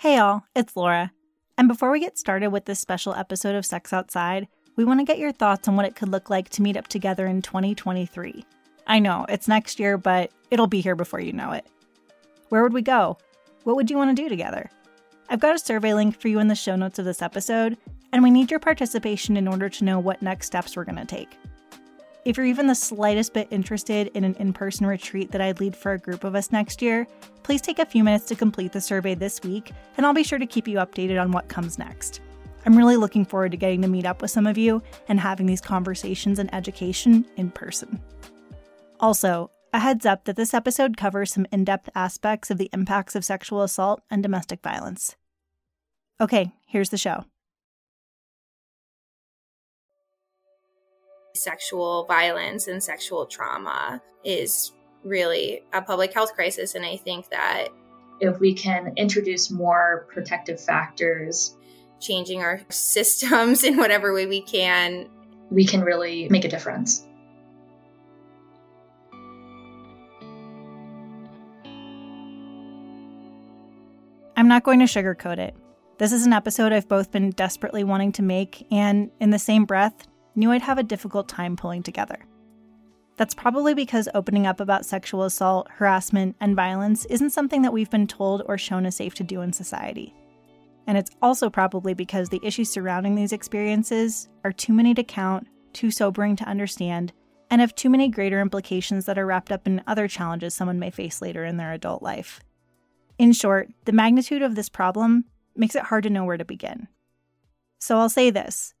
[0.00, 1.10] Hey, all, it's Laura.
[1.56, 5.04] And before we get started with this special episode of Sex Outside, we want to
[5.04, 8.44] get your thoughts on what it could look like to meet up together in 2023.
[8.86, 11.66] I know, it's next year, but it'll be here before you know it.
[12.48, 13.18] Where would we go?
[13.64, 14.70] What would you want to do together?
[15.30, 17.76] I've got a survey link for you in the show notes of this episode,
[18.12, 21.06] and we need your participation in order to know what next steps we're going to
[21.06, 21.36] take.
[22.28, 25.74] If you're even the slightest bit interested in an in person retreat that I'd lead
[25.74, 27.06] for a group of us next year,
[27.42, 30.38] please take a few minutes to complete the survey this week, and I'll be sure
[30.38, 32.20] to keep you updated on what comes next.
[32.66, 35.46] I'm really looking forward to getting to meet up with some of you and having
[35.46, 37.98] these conversations and education in person.
[39.00, 43.16] Also, a heads up that this episode covers some in depth aspects of the impacts
[43.16, 45.16] of sexual assault and domestic violence.
[46.20, 47.24] Okay, here's the show.
[51.38, 54.72] Sexual violence and sexual trauma is
[55.04, 56.74] really a public health crisis.
[56.74, 57.68] And I think that
[58.20, 61.56] if we can introduce more protective factors,
[62.00, 65.08] changing our systems in whatever way we can,
[65.50, 67.04] we can really make a difference.
[74.36, 75.56] I'm not going to sugarcoat it.
[75.98, 79.64] This is an episode I've both been desperately wanting to make and, in the same
[79.64, 80.06] breath,
[80.38, 82.18] knew I'd have a difficult time pulling together.
[83.16, 87.90] That's probably because opening up about sexual assault, harassment, and violence isn't something that we've
[87.90, 90.14] been told or shown as safe to do in society.
[90.86, 95.48] And it's also probably because the issues surrounding these experiences are too many to count,
[95.72, 97.12] too sobering to understand,
[97.50, 100.90] and have too many greater implications that are wrapped up in other challenges someone may
[100.90, 102.40] face later in their adult life.
[103.18, 105.24] In short, the magnitude of this problem
[105.56, 106.86] makes it hard to know where to begin.
[107.80, 108.74] So I'll say this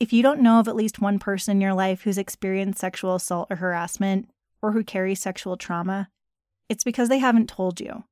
[0.00, 3.14] if you don't know of at least one person in your life who's experienced sexual
[3.14, 4.30] assault or harassment,
[4.62, 6.08] or who carries sexual trauma,
[6.70, 8.04] it's because they haven't told you,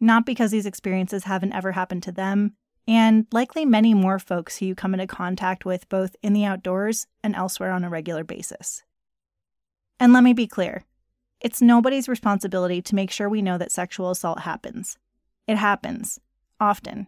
[0.00, 2.54] not because these experiences haven't ever happened to them,
[2.88, 7.06] and likely many more folks who you come into contact with both in the outdoors
[7.22, 8.82] and elsewhere on a regular basis.
[10.00, 10.84] And let me be clear
[11.40, 14.96] it's nobody's responsibility to make sure we know that sexual assault happens.
[15.46, 16.18] It happens,
[16.58, 17.06] often.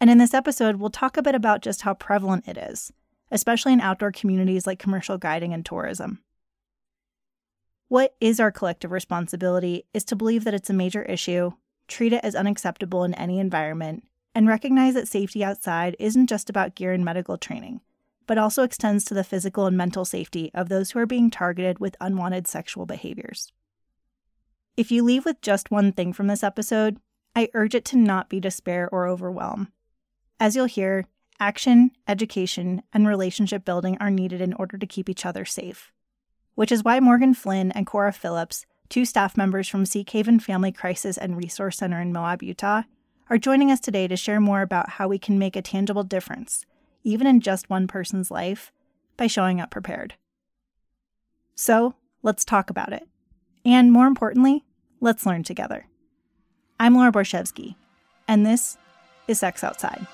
[0.00, 2.92] And in this episode, we'll talk a bit about just how prevalent it is
[3.30, 6.20] especially in outdoor communities like commercial guiding and tourism.
[7.88, 11.52] What is our collective responsibility is to believe that it's a major issue,
[11.86, 16.74] treat it as unacceptable in any environment, and recognize that safety outside isn't just about
[16.74, 17.80] gear and medical training,
[18.26, 21.78] but also extends to the physical and mental safety of those who are being targeted
[21.78, 23.52] with unwanted sexual behaviors.
[24.76, 27.00] If you leave with just one thing from this episode,
[27.34, 29.72] I urge it to not be despair or overwhelm.
[30.38, 31.06] As you'll hear,
[31.40, 35.92] Action, education, and relationship building are needed in order to keep each other safe.
[36.56, 41.16] Which is why Morgan Flynn and Cora Phillips, two staff members from Seekhaven Family Crisis
[41.16, 42.82] and Resource Center in Moab, Utah,
[43.30, 46.66] are joining us today to share more about how we can make a tangible difference,
[47.04, 48.72] even in just one person's life,
[49.16, 50.14] by showing up prepared.
[51.54, 51.94] So,
[52.24, 53.06] let's talk about it.
[53.64, 54.64] And more importantly,
[55.00, 55.86] let's learn together.
[56.80, 57.76] I'm Laura Borichevsky,
[58.26, 58.76] and this
[59.28, 60.04] is Sex Outside.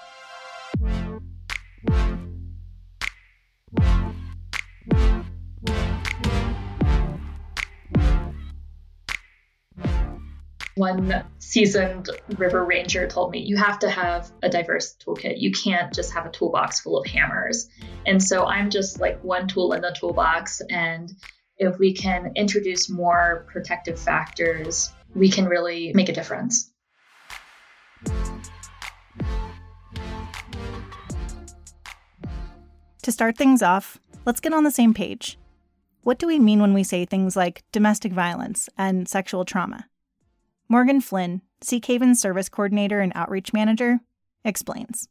[10.76, 15.34] One seasoned river ranger told me you have to have a diverse toolkit.
[15.38, 17.68] You can't just have a toolbox full of hammers.
[18.06, 20.60] And so I'm just like one tool in the toolbox.
[20.68, 21.12] And
[21.58, 26.72] if we can introduce more protective factors, we can really make a difference.
[33.04, 35.36] To start things off, let's get on the same page.
[36.04, 39.88] What do we mean when we say things like domestic violence and sexual trauma?
[40.70, 44.00] Morgan Flynn, Seekhaven Service Coordinator and Outreach Manager,
[44.42, 45.06] explains.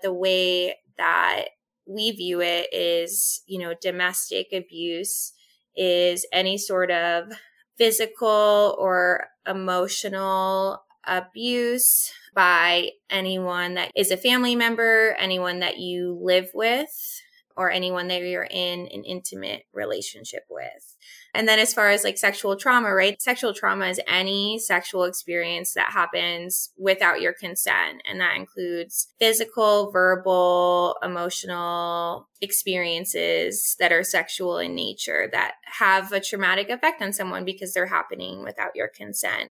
[0.00, 1.48] The way that
[1.86, 5.34] we view it is, you know, domestic abuse
[5.76, 7.30] is any sort of
[7.76, 16.50] physical or emotional abuse by anyone that is a family member, anyone that you live
[16.54, 17.20] with,
[17.56, 20.96] or anyone that you're in an intimate relationship with.
[21.34, 23.20] And then as far as like sexual trauma, right?
[23.20, 28.02] Sexual trauma is any sexual experience that happens without your consent.
[28.08, 36.20] And that includes physical, verbal, emotional experiences that are sexual in nature that have a
[36.20, 39.48] traumatic effect on someone because they're happening without your consent.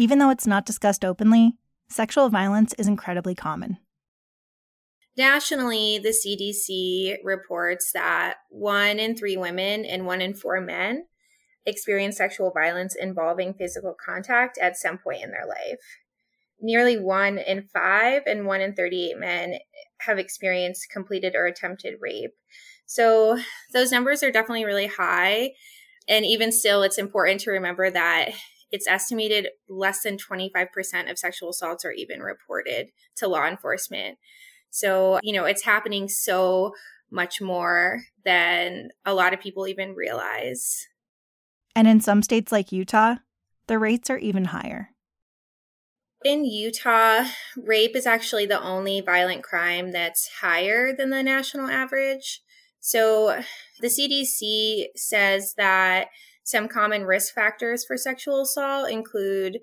[0.00, 1.58] Even though it's not discussed openly,
[1.90, 3.76] sexual violence is incredibly common.
[5.14, 11.04] Nationally, the CDC reports that one in three women and one in four men
[11.66, 15.80] experience sexual violence involving physical contact at some point in their life.
[16.62, 19.58] nearly one in five and one in 38 men
[19.98, 22.32] have experienced completed or attempted rape.
[22.86, 23.38] So
[23.74, 25.50] those numbers are definitely really high.
[26.08, 28.30] And even still, it's important to remember that
[28.70, 34.18] it's estimated less than 25% of sexual assaults are even reported to law enforcement.
[34.70, 36.72] So, you know, it's happening so
[37.10, 40.86] much more than a lot of people even realize.
[41.74, 43.16] And in some states like Utah,
[43.66, 44.90] the rates are even higher.
[46.24, 47.24] In Utah,
[47.56, 52.42] rape is actually the only violent crime that's higher than the national average.
[52.78, 53.40] So
[53.80, 56.08] the CDC says that
[56.44, 59.58] some common risk factors for sexual assault include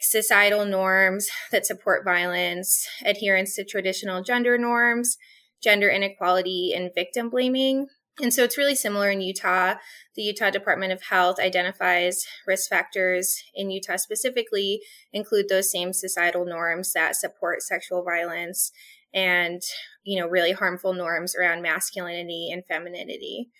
[0.00, 5.16] societal norms that support violence, adherence to traditional gender norms,
[5.62, 7.86] gender inequality, and victim blaming.
[8.20, 9.76] And so it's really similar in Utah.
[10.16, 14.82] The Utah Department of Health identifies risk factors in Utah specifically
[15.12, 18.70] include those same societal norms that support sexual violence
[19.14, 19.62] and,
[20.04, 23.50] you know, really harmful norms around masculinity and femininity.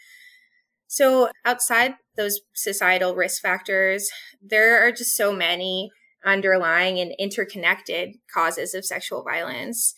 [0.92, 4.10] So outside those societal risk factors,
[4.42, 5.90] there are just so many
[6.22, 9.94] underlying and interconnected causes of sexual violence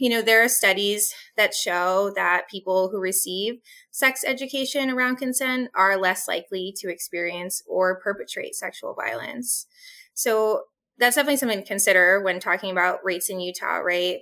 [0.00, 3.56] you know, there are studies that show that people who receive
[3.90, 9.66] sex education around consent are less likely to experience or perpetrate sexual violence.
[10.14, 10.62] So
[10.96, 14.20] that's definitely something to consider when talking about rates in Utah, right?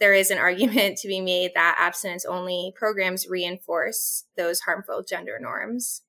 [0.00, 5.38] There is an argument to be made that abstinence only programs reinforce those harmful gender
[5.40, 6.02] norms.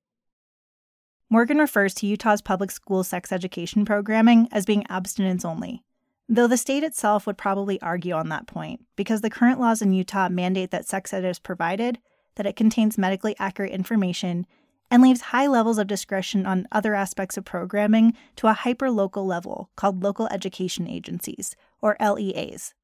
[1.30, 5.84] Morgan refers to Utah's public school sex education programming as being abstinence only,
[6.32, 9.94] Though the state itself would probably argue on that point, because the current laws in
[9.94, 11.98] Utah mandate that sex ed is provided,
[12.36, 14.46] that it contains medically accurate information,
[14.92, 19.72] and leaves high levels of discretion on other aspects of programming to a hyper-local level
[19.76, 22.76] called local education agencies, or LEAs.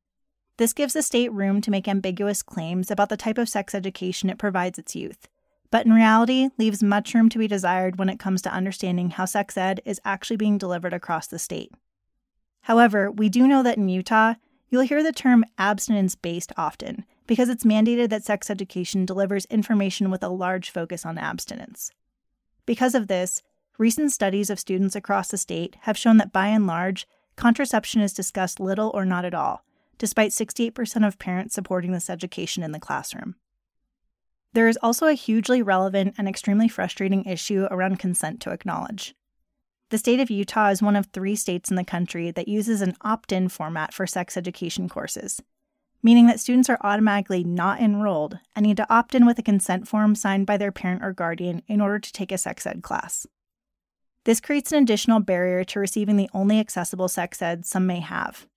[0.57, 4.30] This gives the state room to make ambiguous claims about the type of sex education
[4.30, 5.28] it provides its youth,
[5.69, 9.25] but in reality leaves much room to be desired when it comes to understanding how
[9.25, 11.74] sex ed is actually being delivered across the state.
[12.62, 14.36] However, we do know that in Utah,
[14.69, 20.10] you'll hear the term abstinence based often because it's mandated that sex education delivers information
[20.10, 21.92] with a large focus on abstinence.
[22.66, 23.44] Because of this,
[23.78, 28.13] recent studies of students across the state have shown that by and large, contraception is
[28.13, 29.66] discussed little or not at all,
[29.98, 33.36] despite 68% of parents supporting this education in the classroom.
[34.54, 39.14] There is also a hugely relevant and extremely frustrating issue around consent to acknowledge.
[39.90, 42.96] The state of Utah is one of three states in the country that uses an
[43.02, 45.42] opt in format for sex education courses,
[46.02, 49.88] meaning that students are automatically not enrolled and need to opt in with a consent
[49.88, 53.28] form signed by their parent or guardian in order to take a sex ed class.
[54.24, 58.48] This creates an additional barrier to receiving the only accessible sex ed some may have.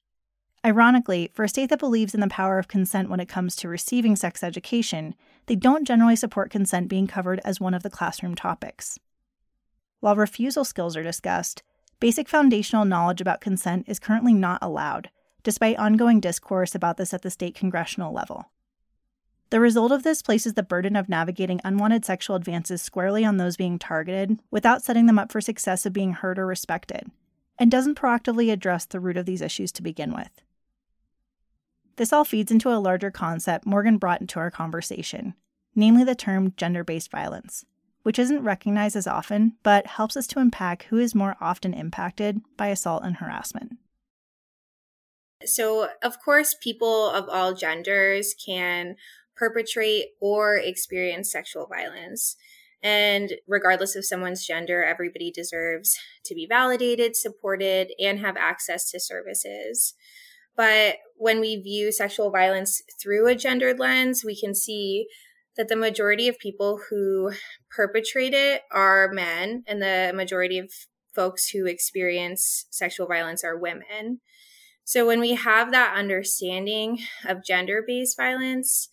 [0.64, 3.68] Ironically, for a state that believes in the power of consent when it comes to
[3.68, 5.14] receiving sex education,
[5.46, 8.98] they don't generally support consent being covered as one of the classroom topics.
[10.00, 11.62] While refusal skills are discussed,
[12.00, 15.10] basic foundational knowledge about consent is currently not allowed,
[15.44, 18.50] despite ongoing discourse about this at the state congressional level.
[19.50, 23.56] The result of this places the burden of navigating unwanted sexual advances squarely on those
[23.56, 27.10] being targeted without setting them up for success of being heard or respected,
[27.58, 30.42] and doesn't proactively address the root of these issues to begin with.
[31.98, 35.34] This all feeds into a larger concept Morgan brought into our conversation,
[35.74, 37.64] namely the term gender based violence
[38.08, 42.40] which isn't recognized as often, but helps us to unpack who is more often impacted
[42.56, 43.76] by assault and harassment.
[45.44, 48.96] So, of course, people of all genders can
[49.36, 52.36] perpetrate or experience sexual violence.
[52.82, 59.00] And regardless of someone's gender, everybody deserves to be validated, supported, and have access to
[59.00, 59.92] services.
[60.58, 65.06] But when we view sexual violence through a gendered lens, we can see
[65.56, 67.32] that the majority of people who
[67.70, 70.72] perpetrate it are men, and the majority of
[71.14, 74.20] folks who experience sexual violence are women.
[74.82, 78.88] So when we have that understanding of gender based violence,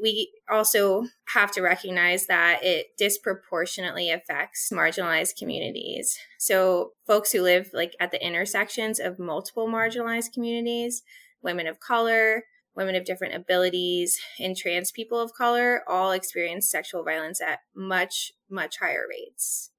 [0.00, 6.18] we also have to recognize that it disproportionately affects marginalized communities.
[6.38, 11.02] So folks who live like at the intersections of multiple marginalized communities,
[11.42, 17.04] women of color, women of different abilities, and trans people of color all experience sexual
[17.04, 19.70] violence at much, much higher rates.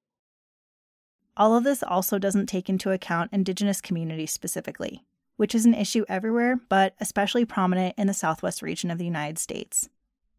[1.38, 5.04] All of this also doesn't take into account Indigenous communities specifically,
[5.36, 9.38] which is an issue everywhere, but especially prominent in the southwest region of the United
[9.38, 9.90] States.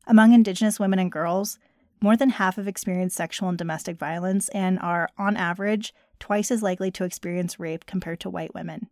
[0.06, 1.58] Among Indigenous women and girls,
[2.00, 6.62] more than half have experienced sexual and domestic violence and are, on average, twice as
[6.62, 8.88] likely to experience rape compared to white women.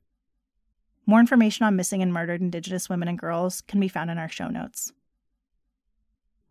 [1.06, 4.28] More information on missing and murdered Indigenous women and girls can be found in our
[4.28, 4.92] show notes.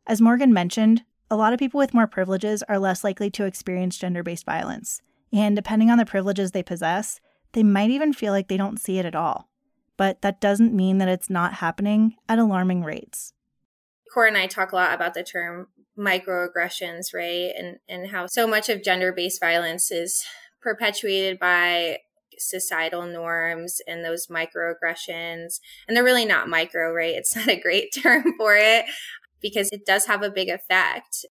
[0.05, 3.97] As Morgan mentioned, a lot of people with more privileges are less likely to experience
[3.97, 5.01] gender based violence,
[5.31, 7.19] and depending on the privileges they possess,
[7.53, 9.49] they might even feel like they don't see it at all.
[9.97, 13.33] But that doesn't mean that it's not happening at alarming rates.
[14.13, 15.67] Cora and I talk a lot about the term
[15.97, 17.51] microaggressions, right?
[17.57, 20.23] And and how so much of gender-based violence is
[20.61, 21.97] perpetuated by
[22.37, 25.59] societal norms and those microaggressions.
[25.87, 27.15] And they're really not micro, right?
[27.15, 28.85] It's not a great term for it
[29.41, 31.25] because it does have a big effect.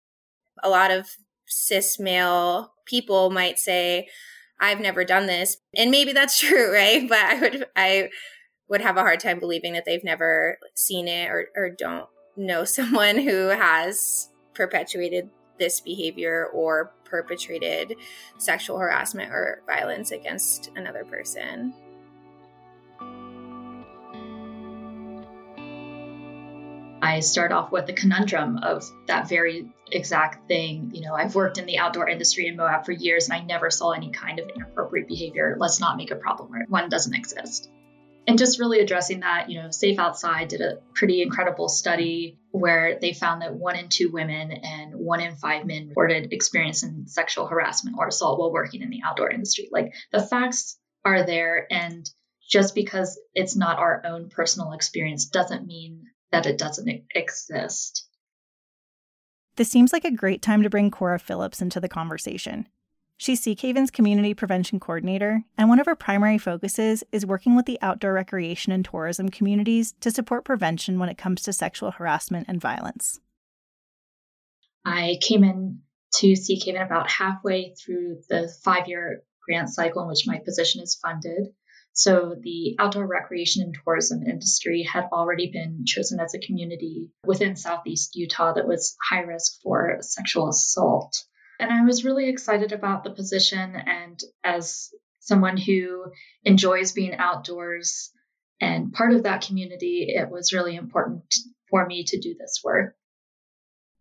[0.64, 1.08] A lot of
[1.48, 4.08] cis male people might say,
[4.60, 5.58] I've never done this.
[5.76, 7.08] And maybe that's true, right?
[7.08, 8.10] But I would I
[8.70, 12.06] would have a hard time believing that they've never seen it or, or don't
[12.40, 17.96] know someone who has perpetuated this behavior or perpetrated
[18.38, 21.74] sexual harassment or violence against another person.
[27.02, 30.92] I start off with the conundrum of that very exact thing.
[30.94, 33.70] You know, I've worked in the outdoor industry in Moab for years and I never
[33.70, 35.56] saw any kind of inappropriate behavior.
[35.60, 37.70] Let's not make a problem where one doesn't exist
[38.30, 43.00] and just really addressing that, you know, Safe Outside did a pretty incredible study where
[43.02, 47.48] they found that one in two women and one in five men reported experiencing sexual
[47.48, 49.68] harassment or assault while working in the outdoor industry.
[49.72, 52.08] Like the facts are there, and
[52.48, 58.08] just because it's not our own personal experience doesn't mean that it doesn't exist.
[59.56, 62.68] This seems like a great time to bring Cora Phillips into the conversation.
[63.22, 67.78] She's Seekhaven's community prevention coordinator, and one of her primary focuses is working with the
[67.82, 72.62] outdoor recreation and tourism communities to support prevention when it comes to sexual harassment and
[72.62, 73.20] violence.
[74.86, 75.82] I came in
[76.14, 80.98] to Seekhaven about halfway through the five year grant cycle in which my position is
[81.04, 81.50] funded.
[81.92, 87.58] So the outdoor recreation and tourism industry had already been chosen as a community within
[87.58, 91.26] Southeast Utah that was high risk for sexual assault.
[91.60, 93.76] And I was really excited about the position.
[93.76, 96.06] And as someone who
[96.44, 98.12] enjoys being outdoors
[98.62, 101.36] and part of that community, it was really important
[101.70, 102.96] for me to do this work.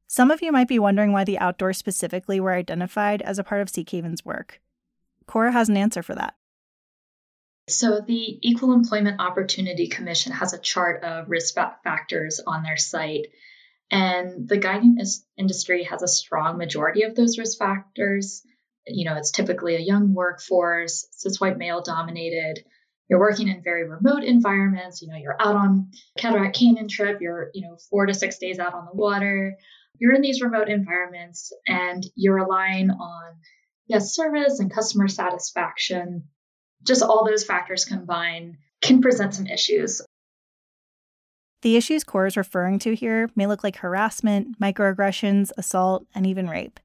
[0.06, 3.60] Some of you might be wondering why the outdoors specifically were identified as a part
[3.60, 4.60] of Seekhaven's work.
[5.26, 6.34] Cora has an answer for that.
[7.68, 13.26] So, the Equal Employment Opportunity Commission has a chart of risk factors on their site.
[13.90, 14.98] And the guiding
[15.36, 18.42] industry has a strong majority of those risk factors.
[18.86, 22.64] You know, it's typically a young workforce, cis white male dominated.
[23.08, 25.00] You're working in very remote environments.
[25.00, 27.20] You know, you're out on Cataract Canyon trip.
[27.22, 29.56] You're, you know, four to six days out on the water.
[29.98, 33.36] You're in these remote environments and you're relying on
[33.86, 36.24] yes, service and customer satisfaction.
[36.82, 40.02] Just all those factors combined can present some issues.
[41.62, 46.48] The issues Cora is referring to here may look like harassment, microaggressions, assault, and even
[46.48, 46.78] rape.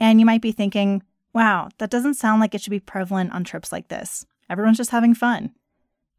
[0.00, 1.02] And you might be thinking,
[1.32, 4.26] wow, that doesn't sound like it should be prevalent on trips like this.
[4.50, 5.54] Everyone's just having fun.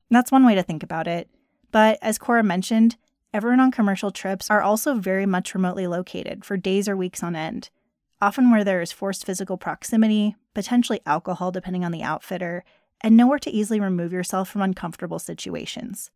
[0.10, 1.30] that's one way to think about it.
[1.72, 2.96] But as Cora mentioned,
[3.34, 7.36] everyone on commercial trips are also very much remotely located for days or weeks on
[7.36, 7.70] end,
[8.22, 12.64] often where there is forced physical proximity, potentially alcohol depending on the outfitter,
[13.02, 16.10] and nowhere to easily remove yourself from uncomfortable situations.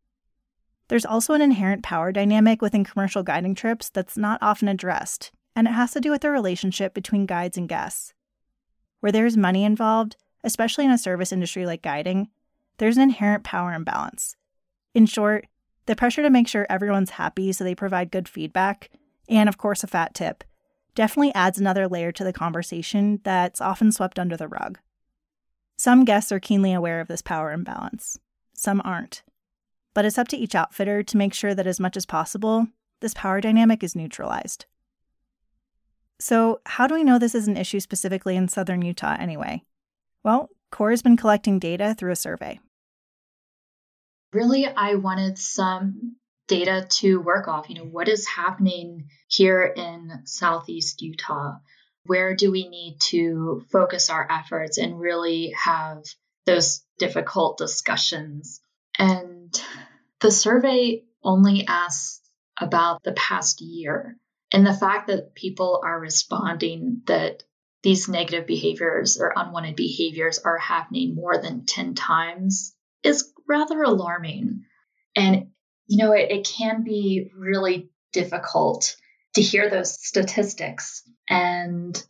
[0.92, 5.66] There's also an inherent power dynamic within commercial guiding trips that's not often addressed, and
[5.66, 8.14] it has to do with the relationship between guides and guests.
[9.00, 12.28] Where there's money involved, especially in a service industry like guiding,
[12.76, 14.36] there's an inherent power imbalance.
[14.94, 15.48] In short,
[15.86, 18.90] the pressure to make sure everyone's happy so they provide good feedback,
[19.30, 20.44] and of course a fat tip,
[20.94, 24.78] definitely adds another layer to the conversation that's often swept under the rug.
[25.78, 28.20] Some guests are keenly aware of this power imbalance,
[28.54, 29.24] some aren't
[29.94, 32.68] but it's up to each outfitter to make sure that as much as possible,
[33.02, 34.66] this power dynamic is neutralized.
[36.20, 39.64] So, how do we know this is an issue specifically in southern Utah anyway?
[40.24, 42.60] Well, Cora has been collecting data through a survey.
[44.32, 46.16] Really, I wanted some
[46.48, 47.70] data to work off.
[47.70, 51.58] You know, what is happening here in southeast Utah?
[52.06, 56.04] Where do we need to focus our efforts and really have
[56.46, 58.62] those difficult discussions?
[58.98, 59.54] And
[60.20, 62.22] the survey only asks
[62.60, 64.18] about the past year
[64.52, 67.44] and the fact that people are responding that
[67.84, 74.66] these negative behaviors or unwanted behaviors are happening more than 10 times is rather alarming.
[75.16, 75.48] And,
[75.88, 78.96] you know, it, it can be really difficult
[79.36, 81.02] to hear those statistics.
[81.30, 82.02] And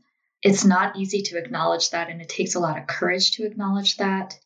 [0.41, 2.09] it's not easy to acknowledge that.
[2.09, 4.37] And it takes a lot of courage to acknowledge that.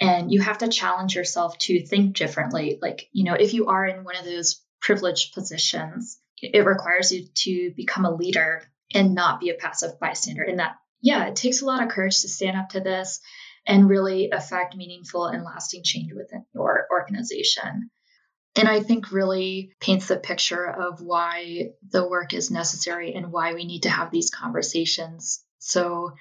[0.00, 2.78] And you have to challenge yourself to think differently.
[2.80, 7.26] Like, you know, if you are in one of those privileged positions, it requires you
[7.34, 8.62] to become a leader
[8.92, 10.42] and not be a passive bystander.
[10.42, 13.20] And that, yeah, it takes a lot of courage to stand up to this
[13.66, 17.90] and really affect meaningful and lasting change within your organization.
[18.54, 23.54] And I think really paints the picture of why the work is necessary and why
[23.54, 25.44] we need to have these conversations.
[25.58, 26.12] So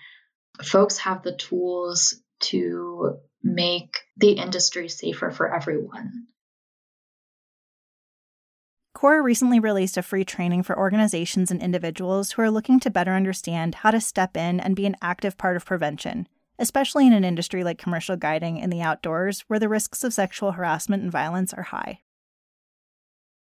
[0.61, 6.27] folks have the tools to make the industry safer for everyone.
[8.95, 13.11] Cora recently released a free training for organizations and individuals who are looking to better
[13.11, 17.23] understand how to step in and be an active part of prevention, especially in an
[17.23, 21.53] industry like commercial guiding in the outdoors where the risks of sexual harassment and violence
[21.53, 21.99] are high.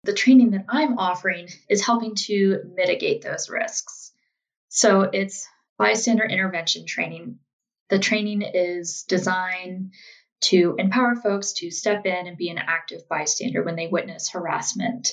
[0.04, 4.14] The training that I'm offering is helping to mitigate those risks.
[4.70, 7.38] So it's bystander intervention training.
[7.92, 9.92] The training is designed
[10.44, 15.10] to empower folks to step in and be an active bystander when they witness harassment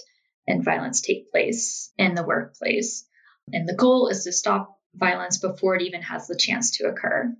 [0.47, 3.04] and violence take place in the workplace.
[3.52, 7.37] And the goal is to stop violence before it even has the chance to occur.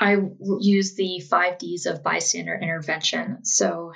[0.00, 0.16] I
[0.60, 3.44] use the five D's of bystander intervention.
[3.44, 3.92] So,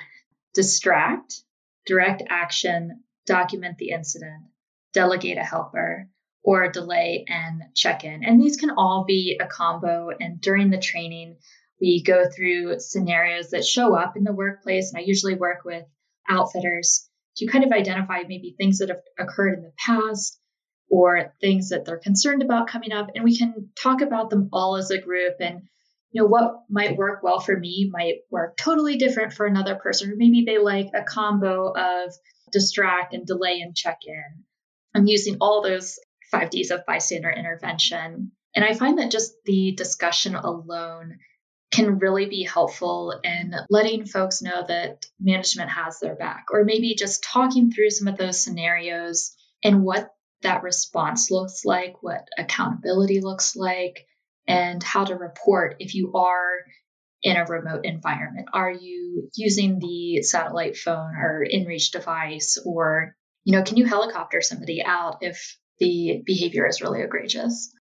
[0.53, 1.41] distract,
[1.87, 4.43] direct action, document the incident,
[4.93, 6.07] delegate a helper,
[6.43, 8.23] or delay and check in.
[8.23, 10.09] And these can all be a combo.
[10.17, 11.37] And during the training,
[11.79, 14.91] we go through scenarios that show up in the workplace.
[14.91, 15.83] And I usually work with
[16.29, 17.07] outfitters
[17.37, 20.39] to kind of identify maybe things that have occurred in the past
[20.89, 23.09] or things that they're concerned about coming up.
[23.15, 25.61] And we can talk about them all as a group and
[26.11, 30.11] you know what might work well for me might work totally different for another person
[30.11, 32.13] or maybe they like a combo of
[32.51, 34.43] distract and delay and check in
[34.93, 35.99] i'm using all those
[36.31, 41.17] five d's of bystander intervention and i find that just the discussion alone
[41.71, 46.95] can really be helpful in letting folks know that management has their back or maybe
[46.95, 49.33] just talking through some of those scenarios
[49.63, 50.09] and what
[50.41, 54.05] that response looks like what accountability looks like
[54.47, 56.59] and how to report if you are
[57.23, 58.47] in a remote environment.
[58.53, 64.39] Are you using the satellite phone or inReach device or you know, can you helicopter
[64.41, 67.73] somebody out if the behavior is really egregious?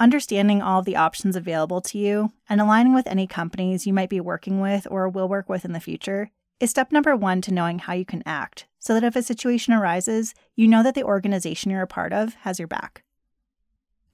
[0.00, 4.10] Understanding all of the options available to you and aligning with any companies you might
[4.10, 7.54] be working with or will work with in the future is step number one to
[7.54, 11.04] knowing how you can act so that if a situation arises, you know that the
[11.04, 13.04] organization you're a part of has your back.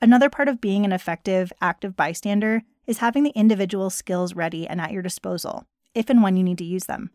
[0.03, 4.81] Another part of being an effective, active bystander is having the individual skills ready and
[4.81, 7.11] at your disposal, if and when you need to use them.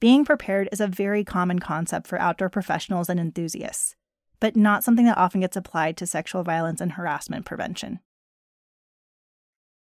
[0.00, 3.96] Being prepared is a very common concept for outdoor professionals and enthusiasts,
[4.38, 7.98] but not something that often gets applied to sexual violence and harassment prevention.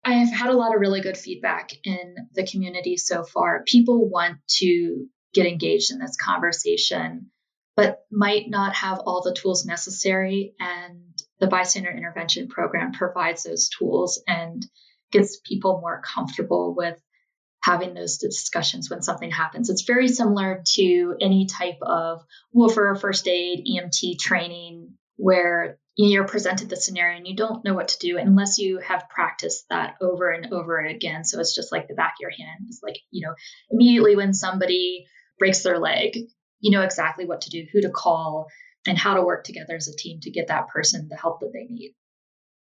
[0.05, 3.63] I have had a lot of really good feedback in the community so far.
[3.65, 7.31] People want to get engaged in this conversation,
[7.75, 11.01] but might not have all the tools necessary and
[11.39, 14.65] the bystander intervention program provides those tools and
[15.11, 16.97] gets people more comfortable with
[17.65, 19.71] having those discussions when something happens.
[19.71, 22.23] It's very similar to any type of
[22.55, 27.87] WFR, first aid, EMT training where you're presented the scenario and you don't know what
[27.87, 31.23] to do unless you have practiced that over and over again.
[31.23, 32.65] So it's just like the back of your hand.
[32.67, 33.33] It's like, you know,
[33.71, 35.07] immediately when somebody
[35.39, 36.17] breaks their leg,
[36.59, 38.47] you know exactly what to do, who to call,
[38.85, 41.51] and how to work together as a team to get that person the help that
[41.51, 41.95] they need.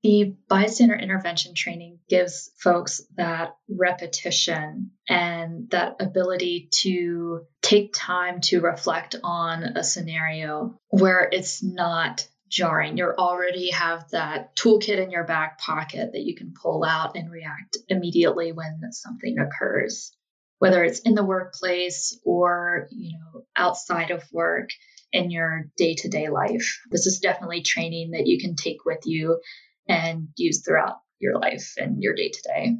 [0.02, 8.62] The bystander intervention training gives folks that repetition and that ability to take time to
[8.62, 12.96] reflect on a scenario where it's not jarring.
[12.96, 17.30] You already have that toolkit in your back pocket that you can pull out and
[17.30, 20.16] react immediately when something occurs,
[20.58, 24.70] whether it's in the workplace or, you know, outside of work
[25.12, 26.80] in your day to day life.
[26.90, 29.40] This is definitely training that you can take with you
[29.90, 32.76] and use throughout your life and your day to day.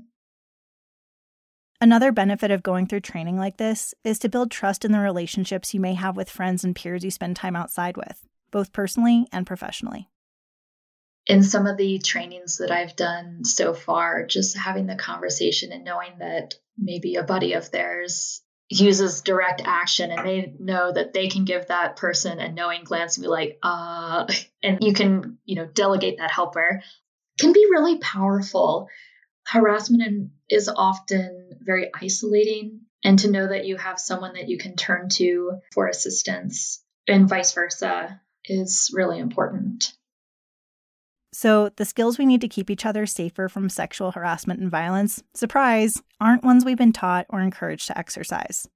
[1.80, 5.72] Another benefit of going through training like this is to build trust in the relationships
[5.72, 8.20] you may have with friends and peers you spend time outside with,
[8.50, 10.08] both personally and professionally.
[11.26, 15.84] In some of the trainings that I've done so far, just having the conversation and
[15.84, 21.28] knowing that maybe a buddy of theirs uses direct action and they know that they
[21.28, 24.26] can give that person a knowing glance and be like, uh,
[24.62, 26.83] and you can, you know, delegate that helper
[27.38, 28.88] can be really powerful.
[29.46, 34.76] Harassment is often very isolating, and to know that you have someone that you can
[34.76, 39.92] turn to for assistance and vice versa is really important.
[41.32, 45.22] So, the skills we need to keep each other safer from sexual harassment and violence,
[45.32, 48.68] surprise, aren't ones we've been taught or encouraged to exercise.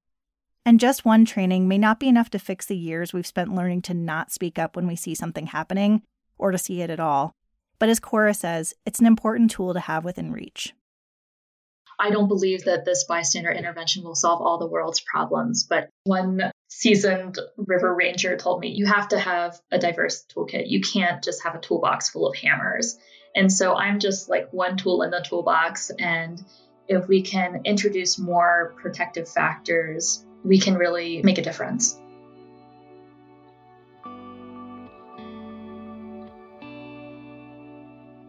[0.65, 3.83] And just one training may not be enough to fix the years we've spent learning
[3.83, 6.03] to not speak up when we see something happening
[6.39, 7.35] or to see it at all.
[7.79, 10.73] But as Cora says, it's an important tool to have within reach.
[11.99, 16.51] I don't believe that this bystander intervention will solve all the world's problems, but one
[16.77, 20.65] seasoned river ranger told me you have to have a diverse toolkit.
[20.67, 22.99] You can't just have a toolbox full of hammers.
[23.37, 25.91] And so I'm just like one tool in the toolbox.
[25.99, 26.43] And
[26.89, 31.97] if we can introduce more protective factors, we can really make a difference.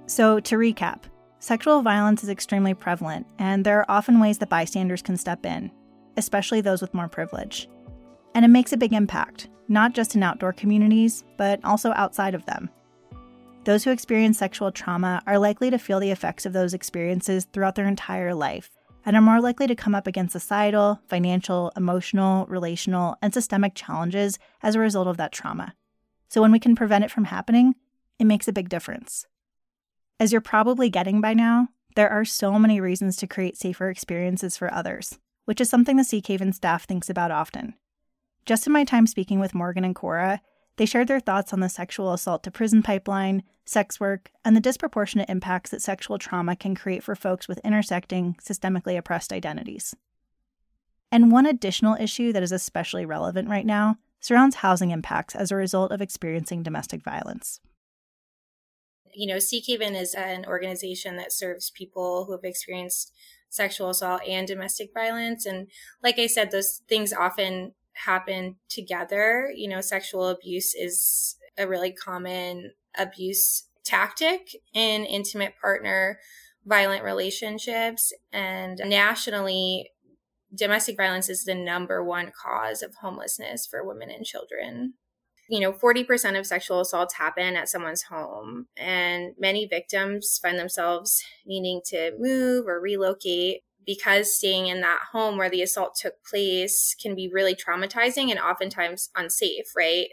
[0.08, 1.01] So, to recap,
[1.39, 5.69] Sexual violence is extremely prevalent, and there are often ways that bystanders can step in,
[6.17, 7.69] especially those with more privilege.
[8.36, 12.45] And it makes a big impact, not just in outdoor communities, but also outside of
[12.45, 12.69] them.
[13.63, 17.74] Those who experience sexual trauma are likely to feel the effects of those experiences throughout
[17.74, 18.69] their entire life
[19.06, 24.38] and are more likely to come up against societal, financial, emotional, relational, and systemic challenges
[24.62, 25.74] as a result of that trauma.
[26.28, 27.76] So when we can prevent it from happening,
[28.19, 29.26] it makes a big difference.
[30.19, 34.58] As you're probably getting by now, there are so many reasons to create safer experiences
[34.58, 37.76] for others, which is something the Seek Haven staff thinks about often.
[38.45, 40.41] Just in my time speaking with Morgan and Cora,
[40.77, 44.62] they shared their thoughts on the sexual assault to prison pipeline, sex work, and the
[44.62, 49.95] disproportionate impacts that sexual trauma can create for folks with intersecting, systemically oppressed identities.
[51.12, 55.55] And one additional issue that is especially relevant right now surrounds housing impacts as a
[55.55, 57.60] result of experiencing domestic violence
[59.15, 63.13] you know, Seek Haven is an organization that serves people who have experienced
[63.49, 65.45] sexual assault and domestic violence.
[65.45, 65.67] And
[66.03, 69.51] like I said, those things often happen together.
[69.55, 76.19] You know, sexual abuse is a really common abuse tactic in intimate partner
[76.65, 78.12] violent relationships.
[78.34, 79.91] And nationally,
[80.53, 84.93] domestic violence is the number one cause of homelessness for women and children
[85.47, 91.23] you know, 40% of sexual assaults happen at someone's home, and many victims find themselves
[91.45, 96.95] needing to move or relocate because staying in that home where the assault took place
[97.02, 100.08] can be really traumatizing and oftentimes unsafe, right?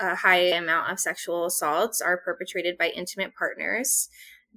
[0.00, 4.08] A high amount of sexual assaults are perpetrated by intimate partners.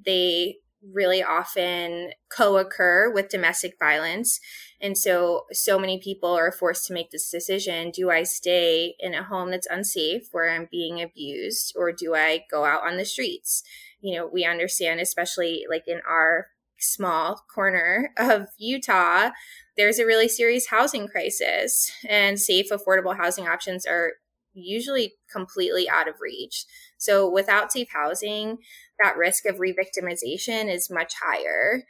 [0.04, 0.58] They
[0.94, 4.40] really often co occur with domestic violence.
[4.80, 9.14] And so, so many people are forced to make this decision do I stay in
[9.14, 13.06] a home that's unsafe where I'm being abused, or do I go out on the
[13.06, 13.64] streets?
[14.00, 16.48] You know, we understand, especially like in our
[16.80, 19.32] small corner of Utah,
[19.76, 24.14] there's a really serious housing crisis, and safe, affordable housing options are
[24.54, 26.66] usually completely out of reach.
[26.98, 28.58] So, without safe housing,
[29.02, 31.84] that risk of revictimization is much higher.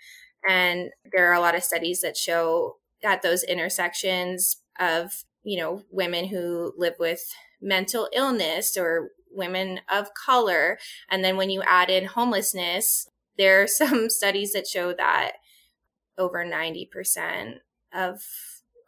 [0.47, 5.83] And there are a lot of studies that show at those intersections of, you know,
[5.91, 7.21] women who live with
[7.61, 10.77] mental illness or women of color.
[11.09, 15.33] And then when you add in homelessness, there are some studies that show that
[16.17, 17.55] over 90%
[17.93, 18.21] of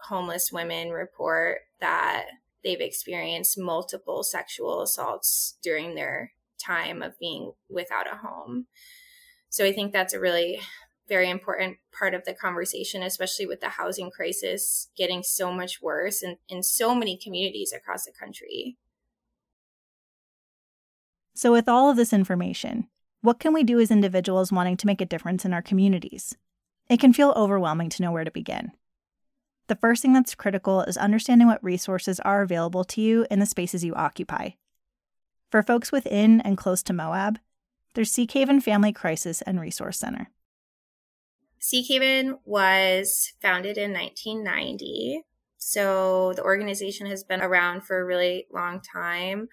[0.02, 2.26] homeless women report that
[2.64, 6.34] they've experienced multiple sexual assaults during their
[6.64, 8.68] time of being without a home.
[9.50, 10.60] So I think that's a really
[11.08, 16.22] very important part of the conversation, especially with the housing crisis getting so much worse
[16.22, 18.78] in, in so many communities across the country.
[21.34, 22.88] So, with all of this information,
[23.22, 26.38] what can we do as individuals wanting to make a difference in our communities?
[26.90, 28.72] It can feel overwhelming to know where to begin.
[29.68, 33.46] The first thing that's critical is understanding what resources are available to you in the
[33.46, 34.52] spaces you occupy.
[35.52, 37.40] For folks within and close to Moab,
[37.94, 40.30] there's Seek Haven Family Crisis and Resource Center.
[41.60, 45.24] Seek Haven was founded in 1990.
[45.58, 49.50] So the organization has been around for a really long time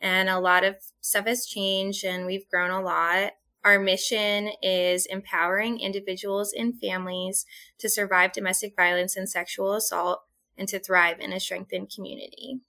[0.00, 3.32] and a lot of stuff has changed and we've grown a lot.
[3.64, 7.46] Our mission is empowering individuals and families
[7.78, 10.24] to survive domestic violence and sexual assault
[10.58, 12.60] and to thrive in a strengthened community.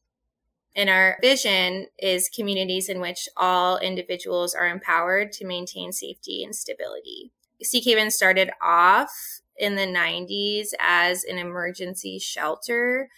[0.76, 6.56] And our vision is communities in which all individuals are empowered to maintain safety and
[6.56, 7.32] stability.
[7.64, 13.10] Seek Haven started off in the 90s as an emergency shelter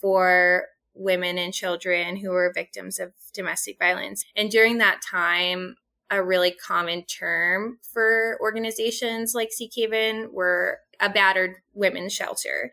[0.00, 4.24] for women and children who were victims of domestic violence.
[4.36, 5.76] And during that time,
[6.10, 12.70] a really common term for organizations like Seek Haven were a battered women's shelter.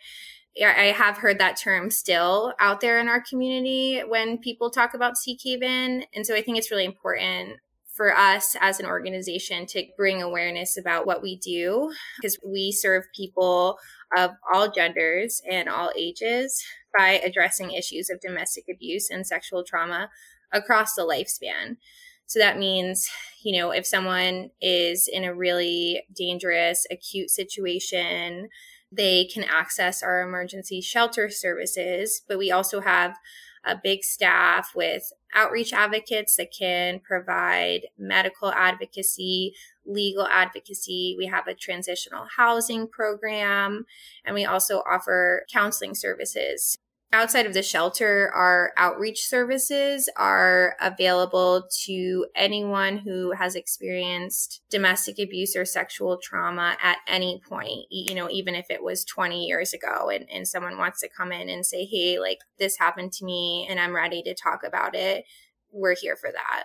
[0.62, 5.18] I have heard that term still out there in our community when people talk about
[5.18, 6.04] Seek Haven.
[6.14, 7.58] And so I think it's really important
[8.02, 13.04] for us as an organization to bring awareness about what we do because we serve
[13.16, 13.78] people
[14.18, 16.64] of all genders and all ages
[16.98, 20.10] by addressing issues of domestic abuse and sexual trauma
[20.52, 21.78] across the lifespan.
[22.26, 23.08] So that means,
[23.44, 28.50] you know, if someone is in a really dangerous, acute situation,
[28.92, 33.16] they can access our emergency shelter services, but we also have
[33.64, 39.54] a big staff with outreach advocates that can provide medical advocacy,
[39.86, 41.16] legal advocacy.
[41.18, 43.86] We have a transitional housing program,
[44.26, 46.78] and we also offer counseling services
[47.14, 55.20] outside of the shelter, our outreach services are available to anyone who has experienced domestic
[55.20, 59.74] abuse or sexual trauma at any point, you know, even if it was 20 years
[59.74, 63.26] ago and, and someone wants to come in and say, hey, like this happened to
[63.26, 65.26] me and I'm ready to talk about it.
[65.72, 66.64] We're here for that.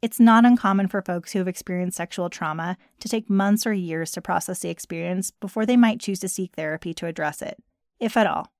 [0.00, 4.12] It's not uncommon for folks who have experienced sexual trauma to take months or years
[4.12, 7.60] to process the experience before they might choose to seek therapy to address it,
[7.98, 8.52] if at all.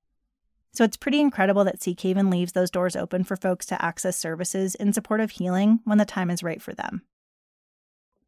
[0.73, 4.17] So it's pretty incredible that Seek Haven leaves those doors open for folks to access
[4.17, 7.03] services in support of healing when the time is right for them.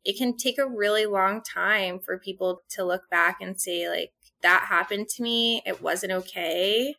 [0.03, 4.11] It can take a really long time for people to look back and say, like,
[4.41, 5.61] that happened to me.
[5.65, 6.95] It wasn't okay.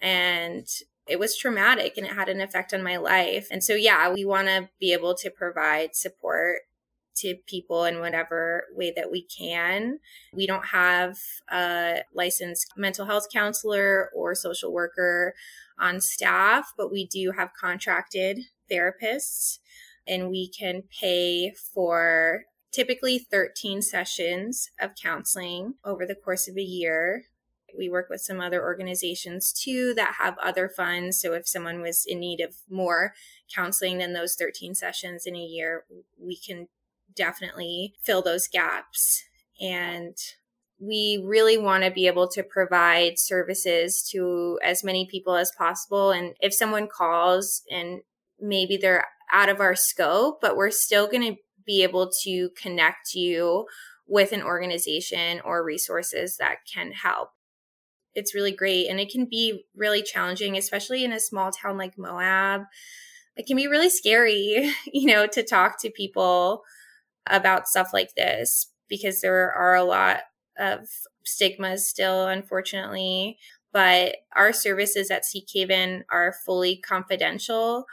[0.00, 0.66] And
[1.08, 3.48] it was traumatic and it had an effect on my life.
[3.50, 6.60] And so, yeah, we want to be able to provide support
[7.16, 9.98] to people in whatever way that we can.
[10.32, 11.18] We don't have
[11.50, 15.34] a licensed mental health counselor or social worker
[15.78, 19.58] on staff, but we do have contracted therapists
[20.06, 26.62] and we can pay for typically 13 sessions of counseling over the course of a
[26.62, 27.24] year.
[27.76, 31.20] We work with some other organizations too that have other funds.
[31.20, 33.14] So if someone was in need of more
[33.54, 35.84] counseling than those 13 sessions in a year,
[36.18, 36.68] we can
[37.16, 39.22] definitely fill those gaps.
[39.60, 40.16] And
[40.78, 46.10] we really want to be able to provide services to as many people as possible.
[46.10, 48.00] And if someone calls and
[48.38, 53.14] maybe they're out of our scope, but we're still going to be able to connect
[53.14, 53.66] you
[54.06, 57.30] with an organization or resources that can help.
[58.14, 58.88] It's really great.
[58.88, 62.62] And it can be really challenging, especially in a small town like Moab.
[63.36, 66.62] It can be really scary, you know, to talk to people
[67.26, 70.20] about stuff like this because there are a lot
[70.58, 70.88] of
[71.24, 73.38] stigmas still, unfortunately.
[73.72, 77.84] But our services at Seek Haven are fully confidential.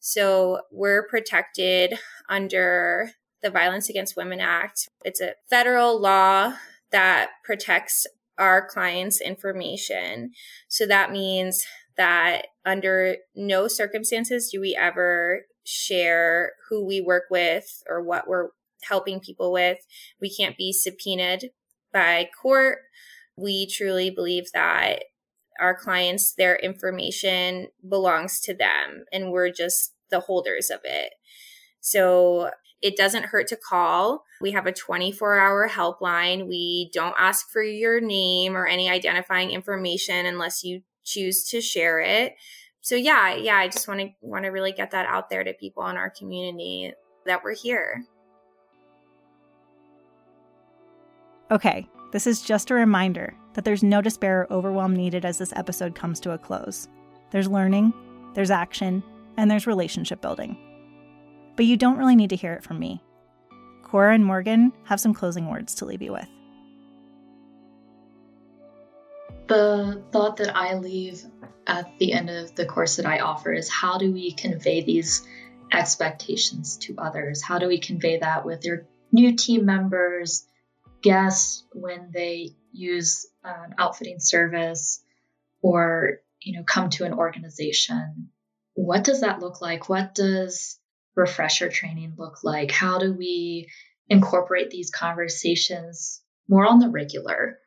[0.00, 1.94] So we're protected
[2.28, 4.88] under the Violence Against Women Act.
[5.04, 6.54] It's a federal law
[6.90, 8.06] that protects
[8.38, 10.32] our clients' information.
[10.68, 11.64] So that means
[11.96, 18.48] that under no circumstances do we ever share who we work with or what we're
[18.88, 19.78] helping people with.
[20.20, 21.50] We can't be subpoenaed
[21.92, 22.78] by court.
[23.36, 25.04] We truly believe that
[25.60, 31.12] our clients, their information belongs to them and we're just the holders of it.
[31.80, 32.50] So
[32.82, 34.24] it doesn't hurt to call.
[34.40, 36.48] We have a 24 hour helpline.
[36.48, 42.00] We don't ask for your name or any identifying information unless you choose to share
[42.00, 42.34] it.
[42.80, 45.52] So yeah, yeah, I just want to want to really get that out there to
[45.52, 46.92] people in our community
[47.26, 48.04] that we're here.
[51.50, 55.52] Okay, this is just a reminder that there's no despair or overwhelm needed as this
[55.56, 56.86] episode comes to a close.
[57.32, 57.92] There's learning,
[58.34, 59.02] there's action,
[59.36, 60.56] and there's relationship building.
[61.56, 63.02] But you don't really need to hear it from me.
[63.82, 66.28] Cora and Morgan have some closing words to leave you with.
[69.48, 71.24] The thought that I leave
[71.66, 75.26] at the end of the course that I offer is how do we convey these
[75.72, 77.42] expectations to others?
[77.42, 80.46] How do we convey that with your new team members,
[81.02, 85.02] guests when they use an outfitting service
[85.62, 88.30] or you know come to an organization
[88.74, 89.88] what does that look like?
[89.88, 90.78] What does
[91.14, 92.70] refresher training look like?
[92.70, 93.68] How do we
[94.08, 97.58] incorporate these conversations more on the regular?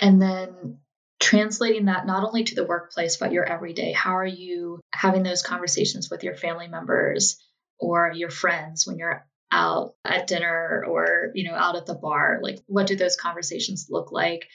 [0.00, 0.78] And then
[1.20, 3.92] translating that not only to the workplace but your everyday.
[3.92, 7.38] How are you having those conversations with your family members
[7.78, 12.40] or your friends when you're out at dinner or, you know, out at the bar?
[12.42, 14.48] Like, what do those conversations look like?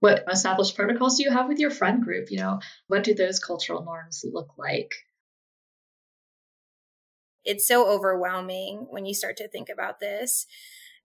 [0.00, 2.30] What established protocols do you have with your friend group?
[2.30, 4.92] You know, what do those cultural norms look like?
[7.44, 10.46] It's so overwhelming when you start to think about this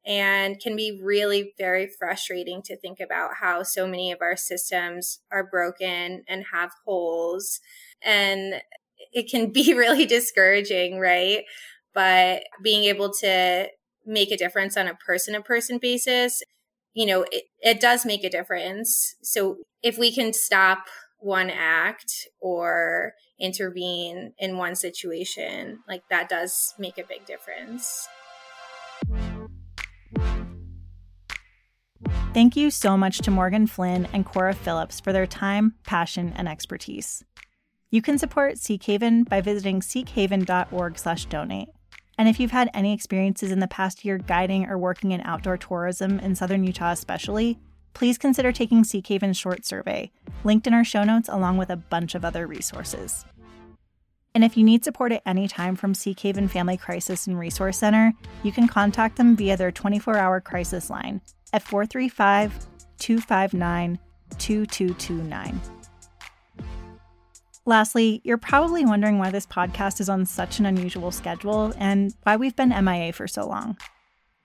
[0.06, 5.20] and can be really very frustrating to think about how so many of our systems
[5.32, 7.60] are broken and have holes.
[8.04, 8.62] And
[9.14, 11.44] it can be really discouraging, right?
[11.98, 13.68] But being able to
[14.06, 16.44] make a difference on a person to person basis,
[16.94, 19.16] you know, it, it does make a difference.
[19.24, 20.86] So if we can stop
[21.18, 28.08] one act or intervene in one situation, like that does make a big difference.
[32.32, 36.48] Thank you so much to Morgan Flynn and Cora Phillips for their time, passion, and
[36.48, 37.24] expertise.
[37.90, 41.70] You can support Seekhaven by visiting seekhaven.org/donate.
[42.18, 45.58] And if you've had any experiences in the past year guiding or working in outdoor
[45.58, 47.60] tourism in southern Utah especially,
[47.94, 50.12] please consider taking Seekhaven's short survey,
[50.44, 53.26] linked in our show notes along with a bunch of other resources.
[54.34, 58.14] And if you need support at any time from Seekhaven Family Crisis and Resource Center,
[58.44, 61.22] you can contact them via their 24 hour crisis line
[61.54, 62.68] at 435
[63.00, 64.00] 259
[64.38, 65.77] 2229.
[67.68, 72.38] Lastly, you're probably wondering why this podcast is on such an unusual schedule and why
[72.38, 73.76] we've been MIA for so long.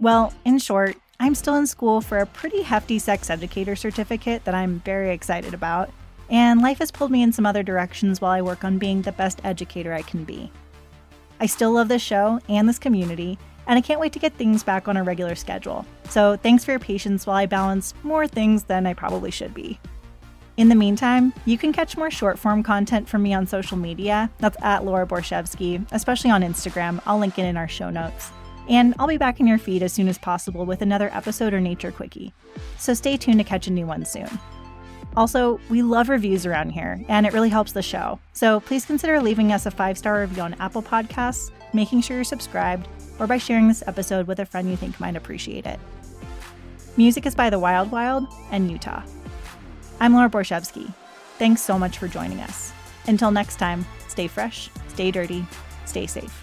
[0.01, 4.57] Well, in short, I'm still in school for a pretty hefty sex educator certificate that
[4.57, 5.89] I'm very excited about,
[6.31, 9.13] and life has pulled me in some other directions while I work on being the
[9.13, 10.51] best educator I can be.
[11.39, 14.65] I still love this show and this community, and I can't wait to get things
[14.65, 15.87] back on a regular schedule.
[16.09, 19.79] So thanks for your patience while I balance more things than I probably should be.
[20.59, 24.31] In the meantime, you can catch more short form content from me on social media.
[24.38, 27.01] That's at Laura Borichevsky, especially on Instagram.
[27.07, 28.31] I'll link it in our show notes.
[28.69, 31.61] And I'll be back in your feed as soon as possible with another episode or
[31.61, 32.33] nature quickie.
[32.79, 34.29] So stay tuned to catch a new one soon.
[35.17, 38.19] Also, we love reviews around here, and it really helps the show.
[38.33, 42.25] So please consider leaving us a five star review on Apple Podcasts, making sure you're
[42.25, 42.88] subscribed,
[43.19, 45.81] or by sharing this episode with a friend you think might appreciate it.
[46.97, 49.03] Music is by The Wild Wild and Utah.
[50.03, 50.93] I'm Laura Borichevsky.
[51.38, 52.73] Thanks so much for joining us.
[53.07, 55.47] Until next time, stay fresh, stay dirty,
[55.87, 56.41] stay safe.